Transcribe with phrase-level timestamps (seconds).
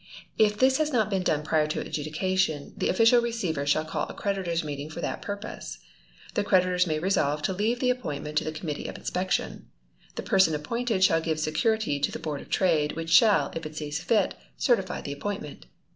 [0.39, 4.15] If this has not been done prior to adjudication, the Official Receiver shall call a
[4.15, 5.77] creditors' meeting for that purpose.
[6.33, 9.67] The creditors may resolve to leave the appointment to the committee of inspection.
[10.15, 13.75] The person appointed shall give security to the Board of Trade, which shall, if it
[13.75, 15.67] sees fit, certify the appointment.